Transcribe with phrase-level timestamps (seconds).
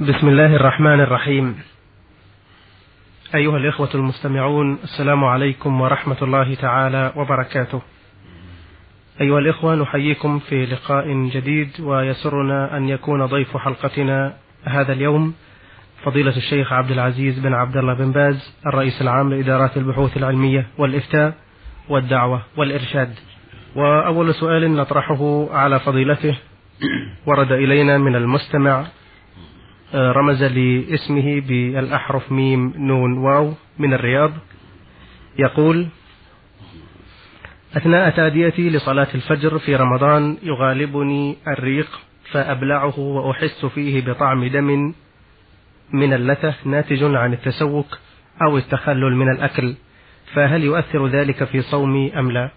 [0.00, 1.56] بسم الله الرحمن الرحيم.
[3.34, 7.82] أيها الإخوة المستمعون السلام عليكم ورحمة الله تعالى وبركاته.
[9.20, 14.34] أيها الإخوة نحييكم في لقاء جديد ويسرنا أن يكون ضيف حلقتنا
[14.64, 15.34] هذا اليوم
[16.04, 21.34] فضيلة الشيخ عبد العزيز بن عبد الله بن باز الرئيس العام لإدارات البحوث العلمية والإفتاء
[21.88, 23.14] والدعوة والإرشاد.
[23.76, 26.38] وأول سؤال نطرحه على فضيلته
[27.26, 28.86] ورد إلينا من المستمع
[29.94, 34.32] رمز لاسمه بالأحرف ميم نون واو من الرياض.
[35.38, 35.86] يقول
[37.76, 42.00] أثناء تأديتي لصلاة الفجر في رمضان يغالبني الريق
[42.32, 44.94] فأبلعه وأحس فيه بطعم دم
[45.92, 47.98] من اللثة ناتج عن التسوك
[48.42, 49.74] أو التخلل من الأكل
[50.34, 52.50] فهل يؤثر ذلك في صومي أم لا؟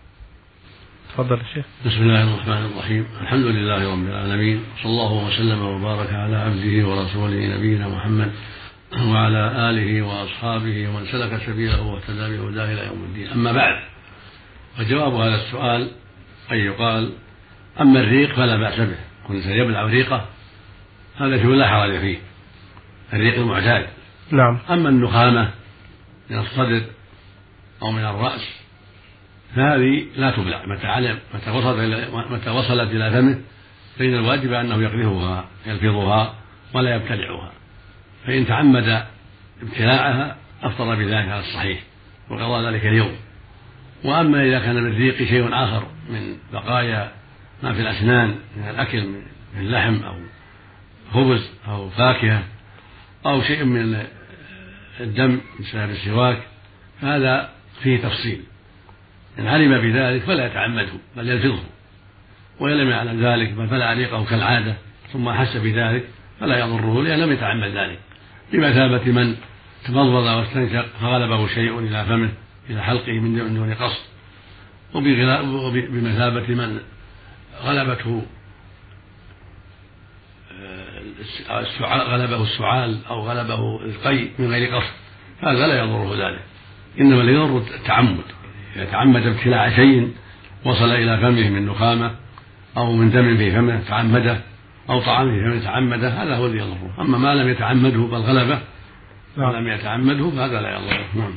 [1.14, 3.08] تفضل الشيخ بسم الله الرحمن الرحيم.
[3.22, 8.32] الحمد لله رب العالمين صلى الله وسلم وبارك على عبده ورسوله نبينا محمد
[9.08, 13.28] وعلى آله وأصحابه ومن سلك سبيله واهتدى بهداه إلى يوم الدين.
[13.28, 13.84] أما بعد
[14.78, 15.92] فجواب هذا السؤال
[16.52, 17.12] أن يقال
[17.82, 18.98] أما الريق فلا بأس به.
[19.28, 20.26] كل إنسان يبلع ريقه
[21.18, 22.18] هذا شيء لا حرج فيه.
[23.14, 23.88] الريق المعتاد.
[24.32, 24.60] نعم.
[24.70, 25.50] أما النخامة
[26.30, 26.82] من الصدر
[27.82, 28.63] أو من الرأس
[29.56, 33.40] فهذه لا تبلع متى علم متى وصلت إلى متى وصلت إلى فمه
[34.00, 36.34] فإن الواجب أنه يقذفها يلفظها
[36.74, 37.52] ولا يبتلعها
[38.26, 39.04] فإن تعمد
[39.62, 41.80] ابتلاعها أفطر بذلك على الصحيح
[42.30, 43.16] وقضى ذلك اليوم.
[44.04, 47.12] وأما إذا كان بالريق شيء آخر من بقايا
[47.64, 49.08] ما في الأسنان من الأكل
[49.56, 50.16] من لحم أو
[51.14, 52.44] خبز أو فاكهة
[53.26, 54.04] أو شيء من
[55.00, 56.44] الدم بسبب السواك
[57.02, 57.50] فهذا
[57.84, 58.42] فيه تفصيل.
[59.40, 61.64] إن علم بذلك فلا يتعمده بل يلفظه.
[62.60, 64.76] وإن لم يعلم ذلك بل فلا عليقه كالعادة
[65.14, 66.08] ثم أحس بذلك
[66.40, 68.00] فلا يضره لأن لم يتعمد ذلك.
[68.54, 69.36] بمثابة من
[69.86, 72.30] تمضمض واستنشق فغلبه شيء إلى فمه
[72.70, 74.04] إلى حلقه من دون قصد.
[74.94, 76.80] وبمثابة من
[77.64, 78.26] غلبته
[81.50, 84.94] آه، غلبه السعال أو غلبه القي من غير قصد
[85.42, 86.42] هذا لا يضره ذلك.
[87.00, 88.24] إنما الذي يضر التعمد.
[88.76, 90.12] إذا تعمد ابتلاع شيء
[90.66, 92.12] وصل إلى فمه من نخامة
[92.78, 94.38] أو من دم في فمه تعمده
[94.90, 96.94] أو طعام في فمه تعمده هذا هو الذي يضره.
[97.00, 98.60] أما ما لم يتعمده بل غلبه
[99.38, 101.06] ولم يتعمده فهذا لا يضره.
[101.16, 101.34] نعم.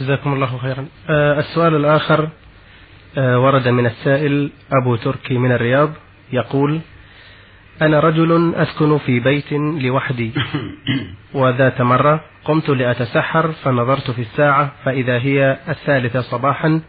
[0.00, 0.86] جزاكم الله خيرا.
[1.10, 2.28] آه السؤال الآخر
[3.18, 4.50] آه ورد من السائل
[4.82, 5.92] أبو تركي من الرياض
[6.32, 6.80] يقول
[7.82, 10.32] أنا رجل أسكن في بيت لوحدي.
[11.34, 16.80] وذات مرة قمت لأتسحر فنظرت في الساعة فإذا هي الثالثة صباحا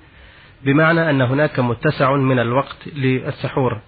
[0.64, 3.80] بمعنى أن هناك متسع من الوقت للسحور.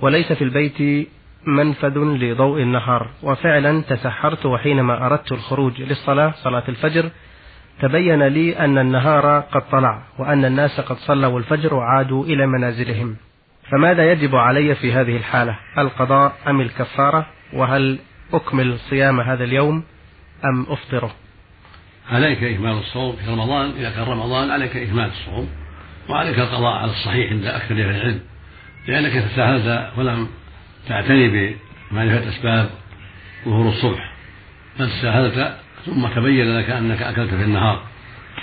[0.00, 1.08] وليس في البيت
[1.46, 3.08] منفذ لضوء النهار.
[3.22, 7.10] وفعلا تسحرت وحينما أردت الخروج للصلاة صلاة الفجر
[7.80, 13.16] تبين لي أن النهار قد طلع وأن الناس قد صلوا الفجر وعادوا إلى منازلهم.
[13.70, 17.98] فماذا يجب علي في هذه الحالة؟ القضاء أم الكفارة؟ وهل
[18.32, 19.84] أكمل صيام هذا اليوم
[20.44, 21.14] أم أفطره؟
[22.10, 25.48] عليك إكمال الصوم في رمضان إذا كان رمضان عليك إكمال الصوم
[26.08, 28.20] وعليك القضاء على الصحيح عند أكثر أهل العلم
[28.88, 30.28] لأنك تساهلت ولم
[30.88, 31.28] تعتني
[31.90, 32.70] بمعرفة أسباب
[33.44, 34.12] ظهور الصبح
[34.78, 37.82] بل تساهلت ثم تبين لك أنك أكلت في النهار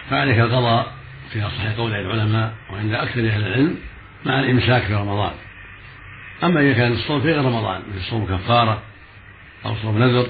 [0.09, 0.91] فعليك القضاء
[1.33, 3.77] في أصح قول العلماء وعند أكثر أهل العلم
[4.25, 5.33] مع الإمساك في رمضان.
[6.43, 8.81] أما إذا كان الصوم في غير رمضان مثل صوم كفارة
[9.65, 10.27] أو صوم نذر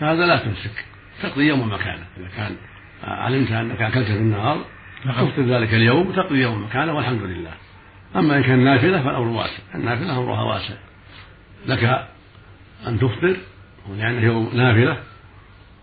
[0.00, 0.84] فهذا لا تمسك.
[1.22, 2.56] تقضي يوم مكانه إذا كان
[3.04, 4.64] علمت أنك أكلت في النهار
[5.04, 5.28] نعم.
[5.28, 7.50] تفطر ذلك اليوم وتقضي يوم مكانه والحمد لله.
[8.16, 9.62] أما إن كان نافلة فالأمر واسع.
[9.74, 10.74] النافلة أمرها واسع.
[11.66, 12.08] لك
[12.86, 13.36] أن تفطر
[13.96, 14.96] لأنه يوم نافلة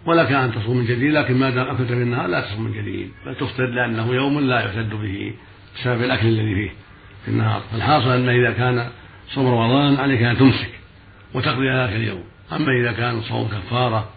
[0.05, 3.11] ولك أن تصوم من جديد لكن ما دام أكلت في النهار لا تصوم من جديد.
[3.25, 5.33] بل تفطر لأنه يوم لا يعتد به
[5.75, 6.71] بسبب الأكل الذي فيه.
[7.25, 7.61] في النهار.
[7.71, 8.89] فالحاصل أن إذا كان
[9.27, 10.69] صوم رمضان عليك أن تمسك
[11.33, 12.23] وتقضي ذلك اليوم.
[12.51, 14.09] أما إذا كان صوم كفارة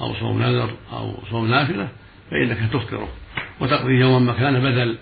[0.00, 1.88] أو صوم نذر أو صوم نافلة
[2.30, 3.08] فإنك تفطره
[3.60, 4.98] وتقضي يوما مكان بدل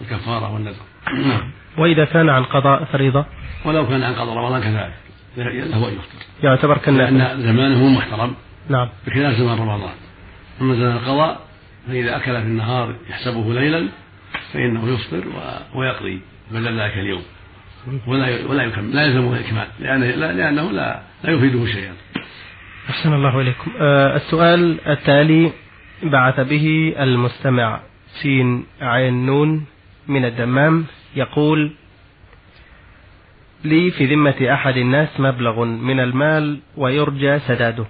[0.00, 0.82] الكفارة والنذر.
[1.12, 1.50] نعم.
[1.78, 3.26] وإذا كان عن قضاء فريضة؟
[3.64, 4.94] ولو كان عن قضاء رمضان كذلك.
[5.36, 6.24] له أن يفطر.
[6.42, 7.18] يعتبر كالنافلة.
[7.18, 8.34] لأن زمانه محترم.
[8.68, 8.88] نعم.
[9.06, 9.94] بخلاف زمان رمضان.
[10.60, 11.40] أما زمان القضاء
[11.88, 13.88] فإذا أكل في النهار يحسبه ليلا
[14.52, 15.24] فإنه يفطر
[15.74, 16.20] ويقضي.
[16.50, 17.22] بدل ذلك اليوم
[18.06, 21.92] ولا ولا يكمل لا يلزمه الإكمال لأنه لا لأنه لا لا يفيده شيئا.
[22.90, 23.70] أحسن الله إليكم.
[23.80, 25.52] آه السؤال التالي
[26.02, 27.80] بعث به المستمع
[28.22, 29.66] سين عين نون
[30.08, 30.84] من الدمام
[31.16, 31.70] يقول
[33.64, 37.84] لي في ذمة أحد الناس مبلغ من المال ويرجى سداده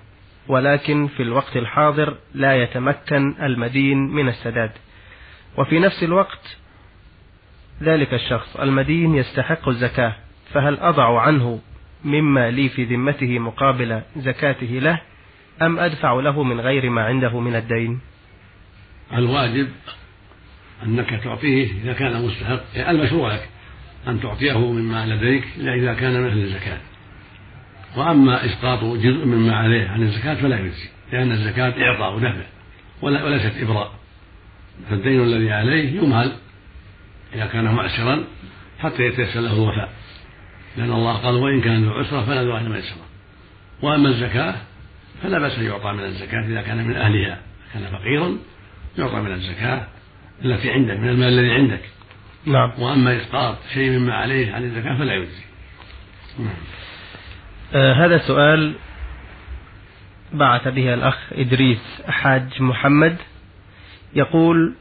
[0.49, 4.71] ولكن في الوقت الحاضر لا يتمكن المدين من السداد
[5.59, 6.57] وفي نفس الوقت
[7.83, 10.15] ذلك الشخص المدين يستحق الزكاة
[10.53, 11.61] فهل أضع عنه
[12.05, 15.01] مما لي في ذمته مقابل زكاته له
[15.63, 18.01] أم أدفع له من غير ما عنده من الدين؟
[19.13, 19.69] الواجب
[20.87, 23.49] أنك تعطيه إذا كان مستحق يعني المشروع لك
[24.09, 26.79] أن تعطيه مما لديك إلا إذا كان أهل الزكاة.
[27.97, 32.45] وأما إسقاط جزء مما عليه عن الزكاة فلا يجزي لأن الزكاة إعطاء ودفع
[33.03, 33.93] وليست إبراء.
[34.91, 36.33] فالدين الذي عليه يمهل
[37.35, 38.25] إذا كان معسرا
[38.79, 39.89] حتى يتيسر له الوفاء.
[40.77, 43.07] لأن الله قال وإن كان ذو عسرة فلا ذو ميسرة
[43.83, 44.55] وأما الزكاة
[45.23, 47.39] فلا بأس أن يعطى من الزكاة إذا كان من أهلها.
[47.75, 48.39] كان فقيرا
[48.99, 49.87] يعطى من الزكاة
[50.45, 51.81] التي عندك من المال الذي عندك.
[52.47, 52.73] نعم.
[52.79, 55.45] وأما إسقاط شيء مما عليه عن الزكاة فلا يجزي.
[56.39, 56.55] نعم.
[57.75, 58.75] آه هذا سؤال
[60.33, 63.17] بعث به الأخ إدريس حاج محمد.
[64.15, 64.75] يقول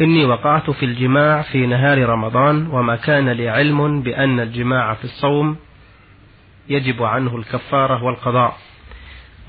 [0.00, 5.56] إني وقعت في الجماع في نهار رمضان وما كان لي علم بأن الجماع في الصوم
[6.68, 8.56] يجب عنه الكفارة والقضاء.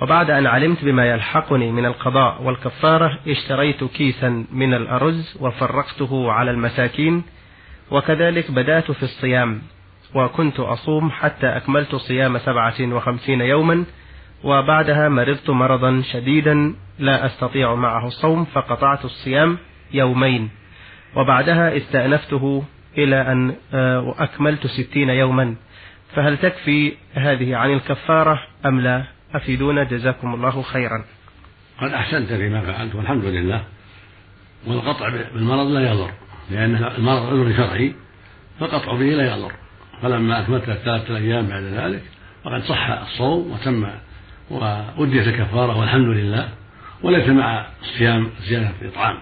[0.01, 7.23] وبعد أن علمت بما يلحقني من القضاء والكفارة اشتريت كيسا من الأرز وفرقته على المساكين
[7.91, 9.61] وكذلك بدأت في الصيام
[10.15, 13.85] وكنت أصوم حتى أكملت صيام سبعة وخمسين يوما
[14.43, 19.57] وبعدها مرضت مرضا شديدا لا أستطيع معه الصوم فقطعت الصيام
[19.95, 20.49] يومين.
[21.15, 22.63] وبعدها استأنفته
[22.97, 25.55] إلى أن آه، أكملت ستين يوما.
[26.15, 29.03] فهل تكفي هذه عن الكفارة أم لا؟
[29.33, 31.05] أفيدونا جزاكم الله خيرا.
[31.81, 33.63] قد أحسنت فيما فعلت والحمد لله.
[34.67, 36.11] والقطع بالمرض لا يضر
[36.51, 37.95] لأن المرض عذر شرعي
[38.59, 39.51] فالقطع به لا يضر.
[40.01, 42.01] فلما أكملت الثلاثة أيام بعد ذلك
[42.45, 43.87] وقد صح الصوم وتم
[44.49, 46.49] وأديت الكفارة والحمد لله.
[47.03, 49.17] وليس مع الصيام زيادة الإطعام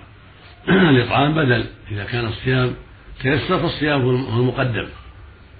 [0.69, 2.74] الإطعام بدل إذا كان الصيام
[3.21, 4.88] تيسر فالصيام هو المقدم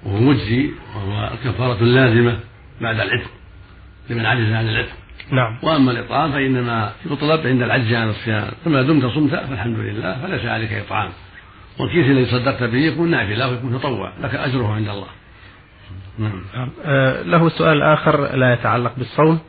[0.04, 2.40] وهو مجزي وهو الكفارة اللازمة
[2.82, 3.30] بعد العتق
[4.10, 4.94] لمن عجز عن العتق.
[5.32, 5.58] نعم.
[5.64, 8.52] وأما الإطعام فإنما يطلب عند العجز عن الصيام.
[8.66, 11.10] فما دمت صمت فالحمد لله فليس عليك إطعام.
[11.80, 15.08] والكيس الذي صدقت به يكون نافلة ويكون تطوع لك أجره عند الله.
[16.20, 16.42] نعم.
[16.86, 19.40] آه له سؤال آخر لا يتعلق بالصوم.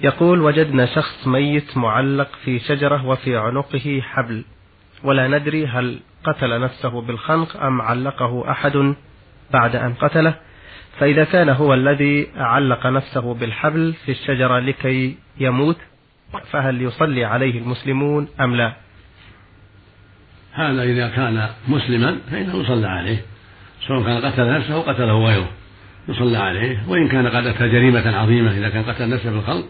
[0.00, 4.44] يقول وجدنا شخص ميت معلق في شجرة وفي عنقه حبل.
[5.04, 8.94] ولا ندري هل قتل نفسه بالخنق أم علقه أحد
[9.52, 10.34] بعد أن قتله.
[10.98, 15.76] فإذا كان هو الذي علق نفسه بالحبل في الشجرة لكي يموت
[16.50, 18.72] فهل يصلي عليه المسلمون أم لا؟
[20.52, 23.18] هذا إذا كان مسلما فإنه يصلى عليه.
[23.86, 25.48] سواء كان قتل نفسه أو قتله غيره
[26.08, 26.88] يصلى عليه.
[26.88, 29.64] وإن كان قد أتى جريمة عظيمة إذا كان قتل نفسه بالخلق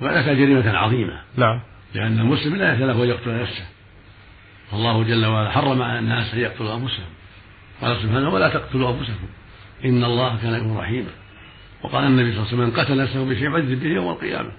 [0.00, 1.20] فقد أتى جريمة عظيمة.
[1.36, 1.60] نعم.
[1.94, 3.64] لأن المسلم لا له أن يقتل نفسه.
[4.72, 7.06] الله جل وعلا حرم على الناس أن يقتلوا أنفسهم.
[7.80, 9.26] قال سبحانه ولا تقتلوا أنفسكم.
[9.84, 11.10] إن الله كان يكون رحيما.
[11.82, 14.50] وقال النبي صلى الله عليه وسلم من قتل نفسه بشيء عذب به يوم القيامة.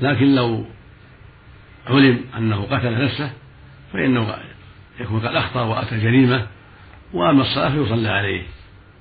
[0.00, 0.64] لكن لو
[1.86, 3.32] علم أنه قتل نفسه
[3.92, 4.36] فإنه
[5.00, 6.46] يكون قد أخطأ وأتى جريمة
[7.12, 8.42] وأما الصلاة فيصلى عليه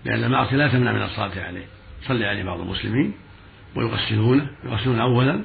[0.06, 1.66] لأن المعصية لا تمنع من الصلاة عليه.
[2.04, 3.13] يصلي عليه بعض المسلمين
[3.75, 5.42] ويغسلونه يغسلون أولا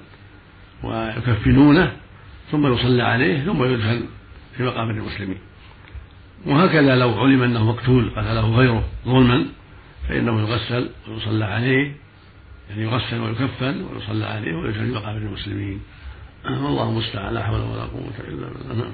[0.83, 1.93] ويكفنونه
[2.51, 4.05] ثم يصلى عليه ثم يدفن
[4.57, 5.39] في مقابر المسلمين.
[6.47, 9.47] وهكذا لو علم أنه مقتول قتله غيره ظلما
[10.09, 11.97] فإنه يغسل ويصلى عليه
[12.71, 15.81] يعني يغسل ويكفن ويصلى عليه ويجعل مقابر المسلمين.
[16.45, 18.75] والله المستعان لا حول ولا قوة إلا بالله.
[18.75, 18.93] نعم.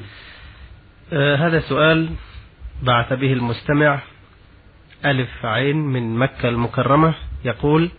[1.13, 2.09] آه هذا سؤال
[2.83, 4.01] بعث به المستمع
[5.05, 7.15] ألف عين من مكة المكرمة
[7.45, 7.91] يقول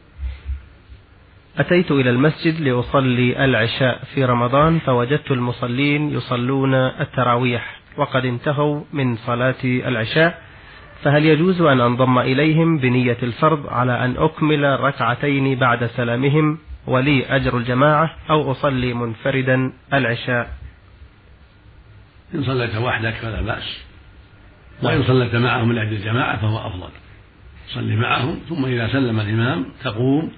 [1.58, 9.56] أتيت إلى المسجد لأصلي العشاء في رمضان فوجدت المصلين يصلون التراويح وقد انتهوا من صلاة
[9.64, 10.42] العشاء
[11.04, 17.58] فهل يجوز أن أنضم إليهم بنية الفرض على أن أكمل ركعتين بعد سلامهم ولي أجر
[17.58, 20.50] الجماعة أو أصلي منفردا العشاء؟
[22.36, 23.86] إن صليت وحدك فلا بأس.
[24.84, 26.90] وإن صليت معهم من أجل الجماعة فهو أفضل.
[27.68, 30.32] صلي معهم ثم إذا سلم الإمام تقوم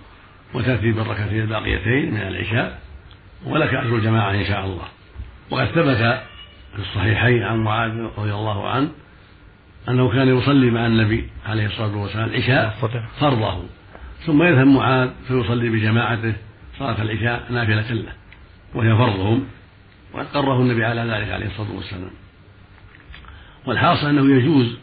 [0.54, 2.80] وتأتي بالركعتين الباقيتين من العشاء
[3.46, 4.88] ولك أجر الجماعة إن شاء الله.
[5.50, 6.22] وقد ثبت
[6.76, 8.90] في الصحيحين عن معاذ رضي الله عنه
[9.90, 12.70] أنه كان يصلي مع النبي عليه الصلاة والسلام العشاء
[13.20, 13.64] فرضه.
[14.26, 16.34] ثم يذهب معاذ فيصلي بجماعته
[16.80, 18.14] صلاة العشاء نافلة له
[18.74, 19.48] وهي فرضهم
[20.14, 22.12] وقد قره النبي على ذلك عليه الصلاة والسلام.
[23.66, 24.78] والحاصل أنه يجوز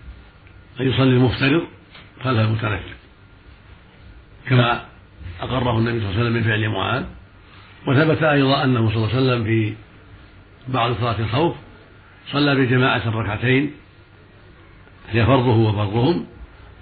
[0.81, 1.62] أن يصلي المفترض
[2.25, 2.95] خلف المتنفل
[4.49, 4.89] كما
[5.40, 7.04] أقره النبي صلى الله عليه وسلم من فعل معاذ
[7.87, 9.75] وثبت أيضا أنه صلى الله عليه وسلم في
[10.68, 11.56] بعض صلاة الخوف
[12.32, 13.73] صلى بجماعة ركعتين
[15.11, 16.26] هي فرضه وفرضهم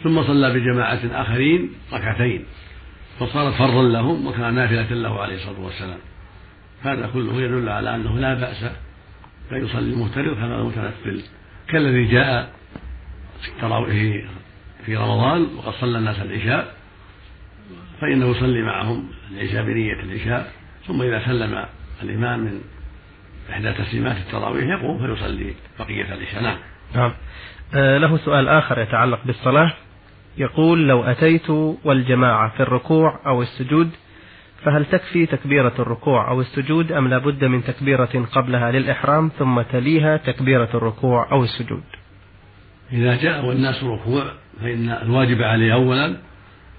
[0.03, 2.45] ثم صلى بجماعة آخرين ركعتين
[3.21, 5.99] فصارت فرضا لهم وكان نافلة له عليه الصلاة والسلام.
[6.83, 8.63] هذا كله يدل على أنه لا بأس
[9.53, 11.23] أن يصلي المفترض كما المتنفل.
[11.69, 12.53] كالذي جاء
[13.61, 14.25] في
[14.87, 16.78] في رمضان وقد صلى الناس العشاء
[18.01, 20.53] فإنه يصلي معهم العشاء بنية العشاء
[20.87, 21.65] ثم إذا سلم
[22.03, 22.61] الإمام من
[23.51, 26.43] إحدى تسليمات التراويح يقوم فيصلي بقية العشاء.
[26.43, 26.59] نعم.
[26.95, 27.13] نعم.
[27.75, 29.73] آه له سؤال آخر يتعلق بالصلاة.
[30.39, 31.51] يقول لو أتيت
[31.85, 33.91] والجماعة في الركوع أو السجود
[34.65, 40.69] فهل تكفي تكبيرة الركوع أو السجود أم لابد من تكبيرة قبلها للإحرام ثم تليها تكبيرة
[40.75, 41.83] الركوع أو السجود؟
[42.93, 44.25] إذا جاء والناس ركوع
[44.61, 46.17] فإن الواجب عليه أولا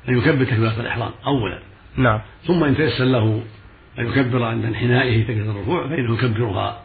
[0.09, 1.59] أن يكبر تكبيرة الإحرام أولا.
[1.95, 2.21] نعم.
[2.43, 3.43] ثم إن تيسر له
[3.99, 6.83] أن يكبر عند انحنائه تكبيرة الركوع فإنه يكبرها.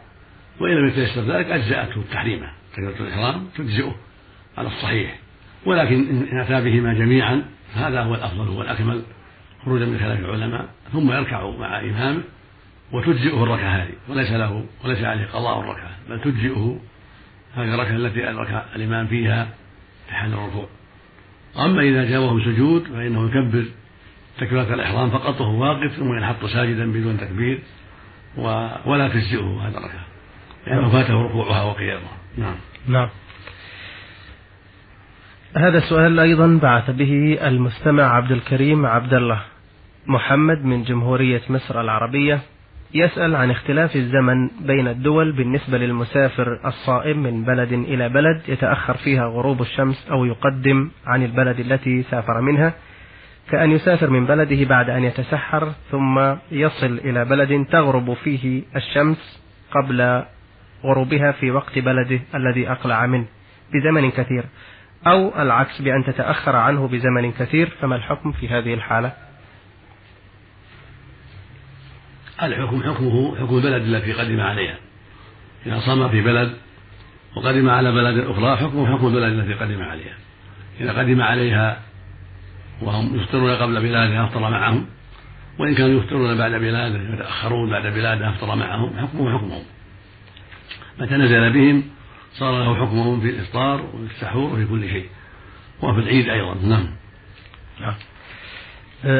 [0.59, 3.95] وإن لم يتيسر ذلك أجزأته تحريمه تكبيرة الإحرام تجزئه
[4.57, 5.19] على الصحيح.
[5.65, 9.01] ولكن إن أتى بهما جميعا هذا هو الأفضل هو الأكمل.
[9.65, 12.21] خروجا من خلاف العلماء ثم يركع مع إمامه
[12.91, 13.93] وتجزئه الركعة هذه.
[14.09, 16.79] وليس له وليس عليه قضاء الركعة بل تجزئه
[17.55, 19.47] هذه الركعة التي أدرك الإمام فيها
[20.07, 20.67] في حال الركوع.
[21.59, 23.65] أما إذا جاءه سجود فإنه يكبر
[24.37, 27.59] تكبيرة الإحرام فقط وهو واقف ثم ينحط ساجدا بدون تكبير
[28.85, 30.05] ولا تجزئه هذا الركعة
[30.67, 32.17] لأنه فاته ركوعها وقيامها.
[32.37, 32.55] نعم.
[32.87, 33.09] نعم.
[35.57, 39.41] هذا السؤال أيضا بعث به المستمع عبد الكريم عبد الله
[40.07, 42.41] محمد من جمهورية مصر العربية.
[42.95, 49.25] يسأل عن اختلاف الزمن بين الدول بالنسبة للمسافر الصائم من بلد إلى بلد يتأخر فيها
[49.25, 52.73] غروب الشمس أو يقدم عن البلد التي سافر منها
[53.49, 60.23] كأن يسافر من بلده بعد أن يتسحر ثم يصل إلى بلد تغرب فيه الشمس قبل
[60.83, 63.25] غروبها في وقت بلده الذي أقلع منه
[63.73, 64.45] بزمن كثير
[65.07, 69.11] أو العكس بأن تتأخر عنه بزمن كثير فما الحكم في هذه الحالة؟
[72.43, 74.77] الحكم حكمه حكم البلد التي قدم عليها.
[75.65, 76.53] إذا صام في بلد
[77.35, 80.15] وقدم على بلد أخرى حكمه حكم البلد التي قدم عليها.
[80.79, 81.81] إذا قدم عليها
[82.81, 84.85] وهم يفطرون قبل بلاده أفطر معهم
[85.59, 89.63] وإن كانوا يفطرون بعد بلاده يتأخرون بعد بلاده أفطر معهم حكمه حكمهم.
[90.99, 91.83] متى نزل بهم
[92.33, 95.09] صار له حكمهم في الإفطار وفي السحور وفي كل شيء.
[95.81, 96.87] وفي العيد أيضا نعم.
[97.81, 97.95] نعم.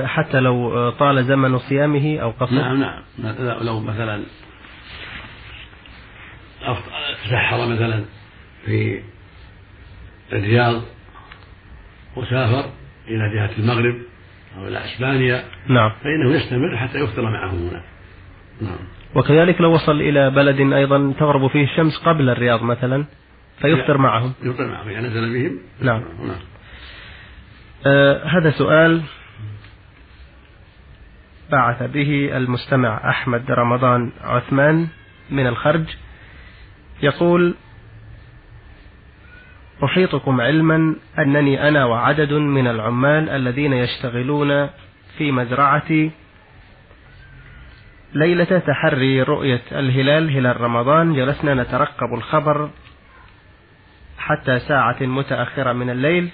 [0.06, 2.80] حتى لو طال زمن صيامه أو قصر نعم
[3.18, 3.36] نعم.
[3.62, 4.24] لو مثلا
[7.26, 8.06] تسحر مثلا
[8.66, 9.02] في
[10.34, 10.82] الرياض
[12.16, 12.70] وسافر
[13.08, 13.96] إلى جهة المغرب
[14.58, 15.92] أو إلى إسبانيا نعم.
[16.04, 17.82] فإنه يستمر حتى يفطر معهم هنا.
[18.62, 18.78] نعم.
[19.16, 23.06] وكذلك لو وصل إلى بلد أيضا تغرب فيه الشمس قبل الرياض مثلا
[23.62, 24.34] فيفطر معهم.
[24.44, 25.60] يفطر معهم يعني نزل بهم.
[25.82, 26.40] نعم, نعم.
[27.86, 29.02] آه هذا سؤال.
[31.52, 34.88] بعث به المستمع أحمد رمضان عثمان
[35.30, 35.86] من الخرج
[37.04, 37.56] يقول
[39.84, 44.70] أحيطكم علما أنني أنا وعدد من العمال الذين يشتغلون
[45.18, 46.12] في مزرعتي
[48.14, 52.70] ليلة تحري رؤية الهلال هلال رمضان جلسنا نترقب الخبر
[54.18, 56.30] حتى ساعة متأخرة من الليل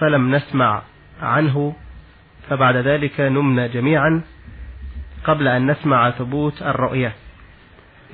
[0.00, 0.82] فلم نسمع
[1.22, 1.76] عنه
[2.48, 4.22] فبعد ذلك نمنا جميعا.
[5.24, 7.12] قبل أن نسمع ثبوت الرؤية.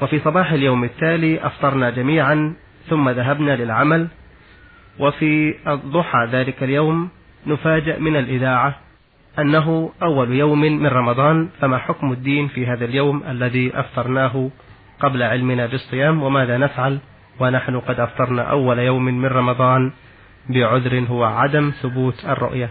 [0.02, 2.54] وفي صباح اليوم التالي أفطرنا جميعا
[2.88, 4.08] ثم ذهبنا للعمل.
[4.98, 7.08] وفي الضحى ذلك اليوم
[7.46, 8.74] نفاجأ من الإذاعة
[9.38, 14.50] أنه أول يوم من رمضان فما حكم الدين في هذا اليوم الذي أفطرناه
[15.00, 16.98] قبل علمنا بالصيام؟ وماذا نفعل؟
[17.40, 19.92] ونحن قد أفطرنا أول يوم من رمضان
[20.48, 22.70] بعذر هو عدم ثبوت الرؤية.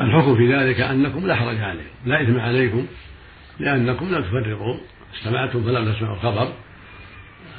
[0.00, 2.86] الحكم في ذلك أنكم لا حرج عليكم لا إثم عليكم
[3.60, 4.76] لأنكم لم تفرقوا
[5.16, 6.52] استمعتم فلم تسمعوا الخبر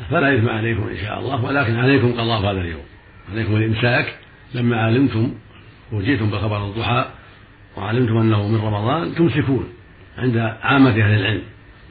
[0.09, 2.83] فلا إثم عليكم إن شاء الله ولكن عليكم قضاء هذا اليوم.
[3.31, 4.15] عليكم الإمساك
[4.53, 5.33] لما علمتم
[5.91, 7.05] وجئتم بخبر الضحى
[7.77, 9.69] وعلمتم أنه من رمضان تمسكون
[10.17, 11.41] عند عامة أهل العلم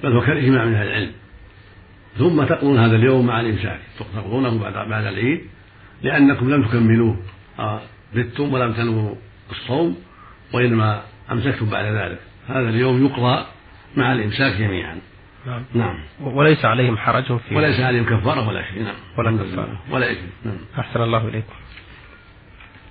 [0.03, 1.13] بل هو كالإجماع من أهل العلم.
[2.19, 3.81] ثم تقضون هذا اليوم مع الإمساك.
[3.99, 5.41] تقضونه بعد بعد العيد
[6.03, 7.17] لأنكم لم تكملوه
[8.15, 9.15] بتم ولم تنووا
[9.51, 9.97] الصوم
[10.53, 11.03] وإنما
[11.33, 12.19] أمسكتم بعد ذلك.
[12.49, 13.45] هذا اليوم يقضى
[13.97, 14.99] مع الإمساك جميعا.
[15.47, 15.65] نعم.
[15.75, 15.99] نعم.
[16.21, 18.83] وليس عليهم حرج في وليس عليهم كفارة ولا شيء.
[18.83, 18.95] نعم.
[19.17, 19.81] ولا كفارة.
[19.91, 20.59] ولا إثم نعم.
[20.79, 21.55] أحسن الله إليكم.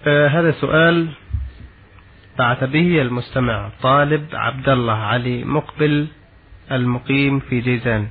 [0.08, 1.08] آه هذا سؤال
[2.40, 6.08] بعث به المستمع طالب عبد الله علي مقبل
[6.72, 8.08] المقيم في جيزان.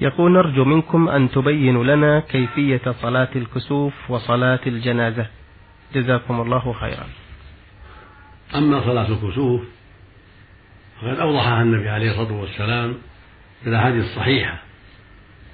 [0.00, 5.26] يقول نرجو منكم أن تبينوا لنا كيفية صلاة الكسوف وصلاة الجنازة.
[5.94, 7.06] جزاكم الله خيرا.
[8.54, 9.60] أما صلاة الكسوف
[11.00, 12.94] فقد أوضحها النبي عليه الصلاة والسلام
[13.62, 14.62] في الأحاديث الصحيحة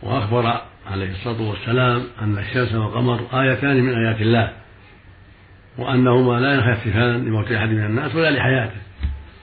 [0.03, 4.53] وأخبر عليه الصلاة والسلام أن الشمس والقمر آيتان من آيات الله
[5.79, 8.81] وأنهما لا ينخسفان لموت أحد من الناس ولا لحياته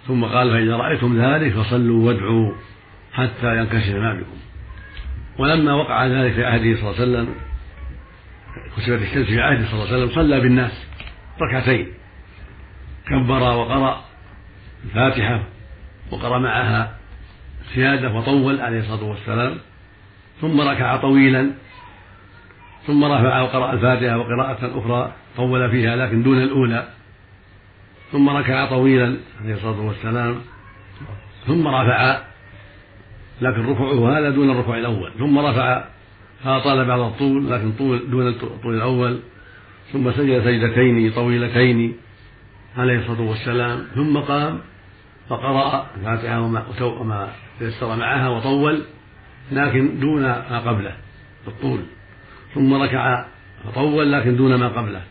[0.07, 2.53] ثم قال فإذا رأيتم ذلك فصلوا وادعوا
[3.13, 4.37] حتى ينكشف ما بكم.
[5.39, 7.35] ولما وقع ذلك في عهده صلى الله عليه وسلم
[8.77, 10.71] كسبت الشمس في عهده صلى الله عليه وسلم صلى بالناس
[11.41, 11.87] ركعتين.
[13.09, 14.03] كبر وقرأ
[14.85, 15.43] الفاتحة
[16.11, 16.97] وقرأ معها
[17.73, 19.57] سيادة وطول عليه الصلاة والسلام
[20.41, 21.51] ثم ركع طويلا
[22.87, 26.87] ثم رفع وقرأ الفاتحة وقراءة أخرى طول فيها لكن دون الأولى
[28.11, 30.41] ثم ركع طويلا عليه الصلاة والسلام
[31.47, 32.21] ثم رفع
[33.41, 35.83] لكن ركوعه هذا دون الركوع الأول ثم رفع
[36.43, 39.19] فأطال بعض الطول لكن طول دون الطول الأول
[39.93, 41.97] ثم سجد سجدتين طويلتين
[42.77, 43.88] عليه الصلاة والسلام.
[43.96, 44.60] ثم قام
[45.29, 47.29] فقرأ الفاتحة وما,
[47.60, 48.81] تيسر معها وطول
[49.51, 50.96] لكن دون ما قبله
[51.43, 51.79] في الطول
[52.55, 53.25] ثم ركع
[53.63, 55.01] فطول لكن دون ما قبله.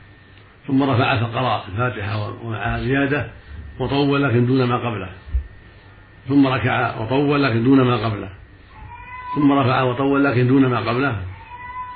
[0.67, 3.31] ثم رفع فقرأ الفاتحة ومعها زيادة
[3.79, 5.09] وطول لكن دون ما قبله.
[6.29, 8.31] ثم ركع وطول لكن دون ما قبله.
[9.35, 11.23] ثم رفع وطول لكن دون ما قبله.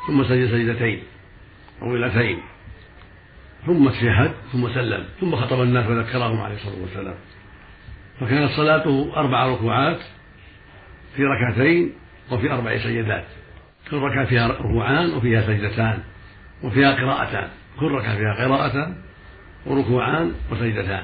[0.07, 1.03] ثم سجد سجدتين
[1.81, 2.39] طويلتين
[3.67, 7.15] ثم اشهد ثم سلم ثم خطب الناس وذكرهم عليه الصلاة والسلام.
[8.21, 9.99] فكانت صلاته أربع ركوعات
[11.17, 11.93] في ركعتين
[12.31, 13.25] وفي أربع سجدات.
[13.91, 15.99] كل ركعة فيها ركوعان وفيها سجدتان
[16.65, 17.49] وفيها قراءتان.
[17.81, 18.95] كل ركعة فيها قراءتان
[19.67, 21.03] وركوعان وسجدتان.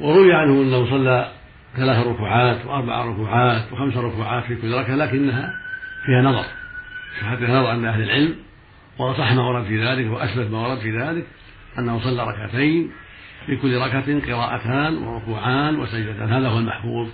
[0.00, 1.32] وروي عنه أنه صلى
[1.76, 5.54] ثلاث ركوعات وأربع ركوعات وخمس ركوعات في كل ركعة لكنها
[6.06, 6.44] فيها نظر.
[7.20, 8.34] فيها نظر عند أهل العلم
[8.98, 11.26] وأصح ما ورد في ذلك وأثبت ما ورد في ذلك
[11.78, 12.90] أنه صلى ركعتين
[13.46, 16.32] في كل ركعة قراءتان وركوعان وسجدتان.
[16.32, 17.08] هذا هو المحفوظ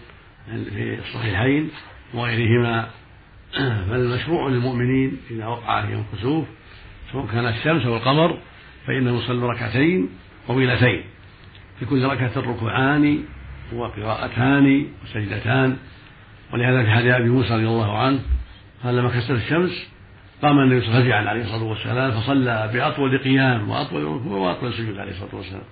[0.47, 1.71] في الصحيحين
[2.15, 2.89] وغيرهما.
[3.89, 6.47] فالمشروع للمؤمنين إذا وقع فيهم الكسوف
[7.13, 8.39] سواء كان الشمس أو القمر
[8.87, 10.09] فانهم يصلوا ركعتين
[10.49, 11.03] طويلتين.
[11.79, 13.25] في كل ركعة ركوعان
[13.73, 15.77] وقراءتان وسجدتان.
[16.53, 18.21] ولهذا في حديث أبي موسى رضي الله عنه
[18.85, 19.94] قال لما كسرت الشمس
[20.43, 24.73] قام النبي صلى الله عليه وسلم عليه الصلاة والسلام فصلى بأطول قيام وأطول ركوع وأطول
[24.73, 25.63] سجود عليه الصلاة والسلام.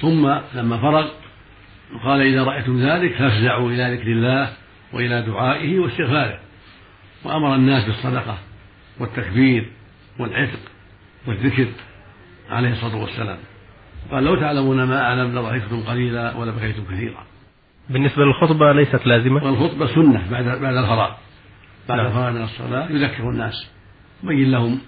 [0.00, 1.08] ثم لما فرغ
[2.04, 4.48] قال إذا رأيتم ذلك فافزعوا إلى ذكر الله
[4.92, 6.38] وإلى دعائه واستغفاره.
[7.24, 8.38] وأمر الناس بالصدقة
[9.00, 9.70] والتكبير
[10.18, 10.60] والعتق
[11.26, 11.66] والذكر
[12.50, 13.38] عليه الصلاة والسلام.
[14.10, 17.24] قال لو تعلمون ما أعلم لضحكتم قليلا ولبكيتم كثيرا.
[17.90, 19.44] بالنسبة للخطبة ليست لازمة.
[19.44, 21.10] والخطبة سنة بعد بعد الفراغ.
[21.88, 22.06] بعد نعم.
[22.06, 23.70] الفراغ من الصلاة يذكر الناس.
[24.24, 24.80] يبين لهم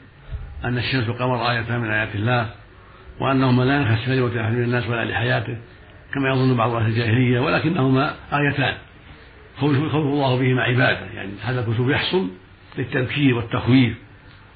[0.64, 2.50] أن الشمس والقمر آيتان من آيات الله
[3.20, 5.56] وأنهما لا ينخسفان لموت أحد من الناس ولا لحياته
[6.14, 8.74] كما يظن بعض أهل الجاهلية ولكنهما آيتان.
[9.60, 12.28] خوف الله بهما عباده يعني هذا الكسوف يحصل
[12.78, 13.96] للتذكير والتخويف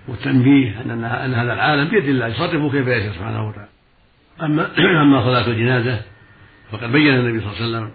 [0.09, 3.68] والتنبيه أن أن هذا العالم بيد الله يصرفه كيف يشاء سبحانه وتعالى.
[4.42, 4.70] أما
[5.03, 6.03] أما صلاة الجنازة
[6.70, 7.90] فقد بين النبي صلى الله عليه وسلم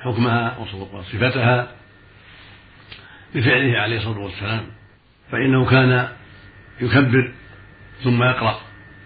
[0.00, 0.58] حكمها
[0.92, 1.68] وصفتها
[3.34, 4.62] بفعله عليه الصلاة والسلام
[5.32, 6.08] فإنه كان
[6.80, 7.32] يكبر
[8.04, 8.60] ثم يقرأ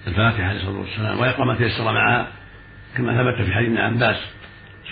[0.07, 2.29] الفاتحة عليه الصلاة والسلام ويقرأ ما تيسر معها
[2.97, 4.17] كما ثبت في حديث ابن عباس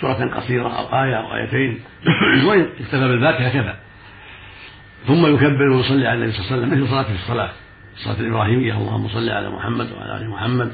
[0.01, 1.79] سورة قصيرة أو آية أو آيتين
[2.47, 3.73] وإن اكتفى بالفاتحة كفى.
[5.07, 7.51] ثم يكبر ويصلي على النبي صلى الله عليه وسلم مثل صلاة في الصلاة
[7.95, 10.73] الصلاة الإبراهيمية اللهم صل على محمد وعلى آل محمد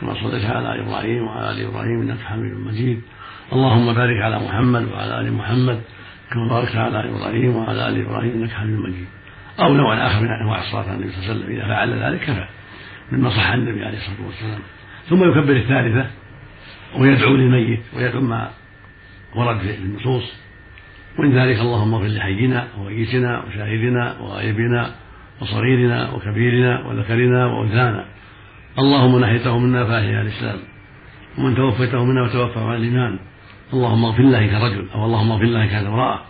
[0.00, 3.02] كما صليت على إبراهيم وعلى آل إبراهيم إنك حميد مجيد.
[3.52, 5.80] اللهم بارك على محمد وعلى آل محمد.
[6.32, 9.06] كما باركت على إبراهيم وعلى آل إبراهيم إنك حميد مجيد.
[9.60, 11.56] أو نوع آخر من أنواع الصلاة على النبي صلى الله عليه وسلم.
[11.56, 12.46] إذا فعل ذلك كفى.
[13.12, 14.60] مما صح عن النبي عليه الصلاة والسلام.
[15.08, 16.06] ثم يكبر الثالثة
[16.98, 18.50] ويدعو للميت ويدعو ما
[19.36, 20.32] ورد في النصوص.
[21.18, 24.94] ومن ذلك اللهم اغفر لحينا وميتنا وشاهدنا وغائبنا
[25.40, 28.04] وصغيرنا وكبيرنا وذكرنا وأنثانا.
[28.78, 30.58] اللهم نحيته منا فأحيا الإسلام.
[31.38, 33.18] ومن توفيته منا وتوفى على الإيمان.
[33.72, 36.20] اللهم اغفر له كرجل أو اللهم اغفر له كان امرأة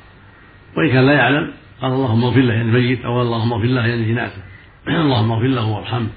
[0.76, 4.04] وإن كان لا يعلم قال اللهم اغفر له يعني الميت أو اللهم اغفر له يعني
[4.04, 4.42] جناته
[4.88, 6.08] اللهم اغفر له وارحمه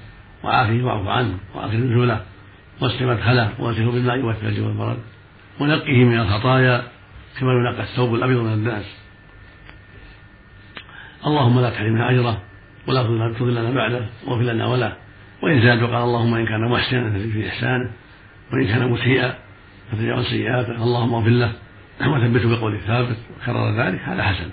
[0.44, 2.20] وعافه واعف عنه وآخر نزوله.
[2.80, 4.98] واسع مدخله واسعه بالماء والثلج والبرد.
[5.60, 6.82] ونقه من الخطايا
[7.38, 8.84] كما ينقى الثوب الأبيض من الناس.
[11.26, 12.38] اللهم لا تحرمنا أجره
[12.88, 14.96] ولا تضلنا بعده واغفر لنا وله.
[15.42, 17.90] وإن زاد قال اللهم إن كان محسنا في إحسانه
[18.52, 19.34] وإن كان مسيئا
[19.92, 21.52] فتجاوز سيئاته اللهم اغفر له
[22.00, 24.50] وثبته بقول ثابت وكرر ذلك هذا حسن.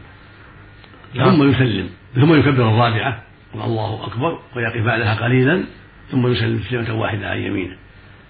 [1.14, 3.24] ثم يسلم ثم يكبر الرابعة
[3.56, 5.64] الله أكبر ويقف بعدها قليلا
[6.12, 7.78] ثم يسلم تسليمة واحدة عن يمينه.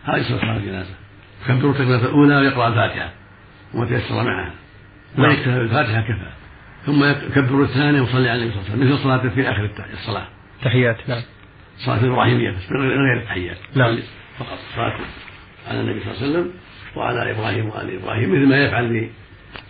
[0.04, 0.94] هذه صلاة الجنازة.
[1.50, 3.10] يكبر التكبيرة الأولى ويقرأ الفاتحة
[3.74, 4.52] وما تيسر معها.
[5.16, 5.32] نعم.
[5.32, 6.30] يكتفى بالفاتحة كفى.
[6.86, 10.28] ثم يكبر الثانية ويصلي على النبي صلى الله عليه وسلم مثل صلاة في آخر الصلاة.
[10.64, 11.22] تحيات نعم.
[11.78, 14.00] صلاة إبراهيمية بس من غير التحيات نعم.
[14.40, 14.96] فقط صلاة
[15.68, 16.52] على النبي صلى الله عليه وسلم.
[16.96, 19.10] وعلى إبراهيم وآل إبراهيم مثل ما يفعل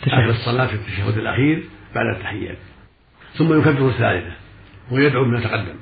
[0.03, 1.63] في آخر الصلاة في التشهد الأخير
[1.95, 2.57] بعد التحيات
[3.37, 4.31] ثم يكبر الثالثة
[4.91, 5.75] ويدعو بما تقدم.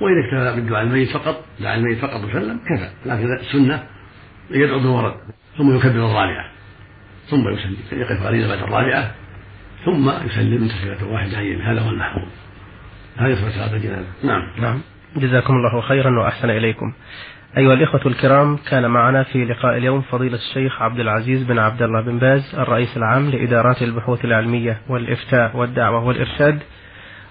[0.00, 2.90] وإذا اكتفى بالدعاء الميت فقط دعا الميت فقط وسلم كفى.
[3.06, 3.86] لكن السنة
[4.50, 5.14] يدعو بما ورد
[5.58, 6.52] ثم يكبر الرابعة.
[7.30, 9.14] ثم يسلم يقف قليلا بعد الرابعة
[9.84, 11.38] ثم يسلم تسليمة واحدة
[11.72, 12.28] هذا هو المحفوظ
[13.16, 14.42] هذه صلاة الجنازة نعم.
[14.58, 14.80] نعم.
[15.16, 16.92] جزاكم الله خيرا وأحسن إليكم.
[17.56, 22.00] أيها الإخوة الكرام كان معنا في لقاء اليوم فضيلة الشيخ عبد العزيز بن عبد الله
[22.00, 26.58] بن باز الرئيس العام لإدارات البحوث العلمية والإفتاء والدعوة والإرشاد.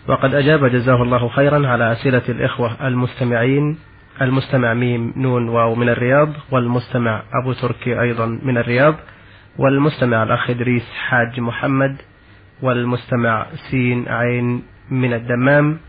[0.07, 3.77] وقد أجاب جزاه الله خيرا على أسئلة الإخوة المستمعين
[4.21, 8.95] المستمع ميم نون واو من الرياض والمستمع أبو تركي أيضا من الرياض
[9.57, 11.97] والمستمع الأخ إدريس حاج محمد
[12.61, 15.79] والمستمع سين عين من الدمام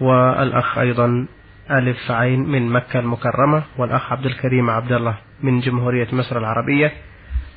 [0.00, 1.26] والأخ أيضا
[1.70, 6.92] ألف عين من مكة المكرمة والأخ عبد الكريم عبد الله من جمهورية مصر العربية.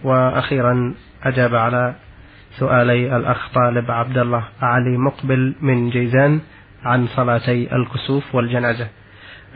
[0.03, 1.95] وأخيرا أجاب على
[2.59, 6.41] سؤالي الأخ طالب عبد الله علي مقبل من جيزان
[6.83, 8.87] عن صلاتي الكسوف والجنازة.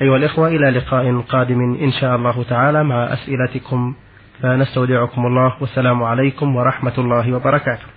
[0.01, 3.95] أيها الإخوة إلى لقاء قادم إن شاء الله تعالى مع أسئلتكم.
[4.41, 5.53] فنستودعكم الله.
[5.61, 7.96] والسلام عليكم ورحمة الله وبركاته.